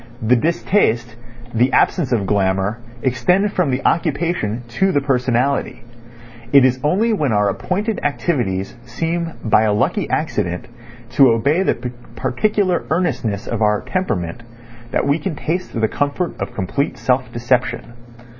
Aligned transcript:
The 0.23 0.35
distaste, 0.35 1.15
the 1.53 1.71
absence 1.73 2.11
of 2.11 2.25
glamour, 2.25 2.79
extend 3.03 3.53
from 3.53 3.69
the 3.69 3.85
occupation 3.85 4.63
to 4.79 4.91
the 4.91 4.99
personality. 4.99 5.83
It 6.51 6.65
is 6.65 6.79
only 6.83 7.13
when 7.13 7.31
our 7.31 7.49
appointed 7.49 7.99
activities 8.01 8.73
seem 8.83 9.33
by 9.43 9.61
a 9.61 9.73
lucky 9.73 10.09
accident 10.09 10.65
to 11.11 11.29
obey 11.29 11.61
the 11.61 11.75
particular 12.15 12.83
earnestness 12.89 13.45
of 13.45 13.61
our 13.61 13.81
temperament 13.83 14.41
that 14.89 15.05
we 15.05 15.19
can 15.19 15.35
taste 15.35 15.79
the 15.79 15.87
comfort 15.87 16.33
of 16.41 16.55
complete 16.55 16.97
self 16.97 17.31
deception. 17.31 17.93